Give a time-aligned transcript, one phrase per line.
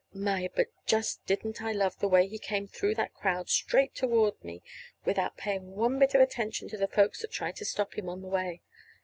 [0.15, 0.49] My!
[0.55, 4.63] but just didn't I love the way he came through that crowd, straight toward me,
[5.05, 8.23] without paying one bit of attention to the folks that tried to stop him on
[8.23, 8.63] the way.